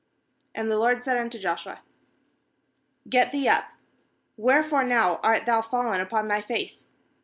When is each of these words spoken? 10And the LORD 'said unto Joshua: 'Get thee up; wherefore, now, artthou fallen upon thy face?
10And 0.55 0.67
the 0.71 0.79
LORD 0.79 1.03
'said 1.03 1.15
unto 1.15 1.37
Joshua: 1.37 1.81
'Get 3.07 3.31
thee 3.31 3.47
up; 3.47 3.65
wherefore, 4.35 4.83
now, 4.83 5.17
artthou 5.17 5.63
fallen 5.63 6.01
upon 6.01 6.27
thy 6.27 6.41
face? 6.41 6.87